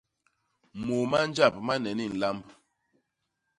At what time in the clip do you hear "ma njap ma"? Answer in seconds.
1.11-1.73